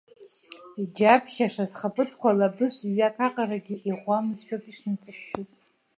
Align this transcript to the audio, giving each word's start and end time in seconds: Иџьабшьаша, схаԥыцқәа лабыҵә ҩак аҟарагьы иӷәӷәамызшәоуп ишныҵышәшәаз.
Иџьабшьаша, 0.81 1.65
схаԥыцқәа 1.71 2.37
лабыҵә 2.39 2.81
ҩак 2.97 3.17
аҟарагьы 3.27 3.75
иӷәӷәамызшәоуп 3.89 4.63
ишныҵышәшәаз. 4.71 5.49